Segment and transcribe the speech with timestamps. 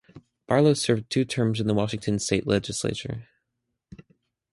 [0.47, 3.27] Barlow served two terms in the Washington State Legislature.